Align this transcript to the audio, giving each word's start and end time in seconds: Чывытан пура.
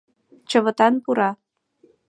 Чывытан 0.49 0.93
пура. 1.03 1.29